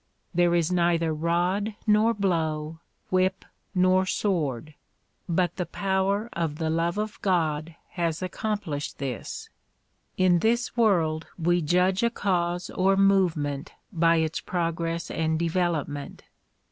[0.33, 2.79] There is neither rod nor blow,
[3.11, 4.73] whip nor sword;
[5.29, 9.51] but the power of the love of God has accomplislied this.
[10.17, 16.23] In this world we judge a cause or movement by its progress and development.